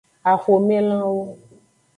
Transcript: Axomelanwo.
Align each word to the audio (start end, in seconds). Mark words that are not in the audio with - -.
Axomelanwo. 0.31 1.23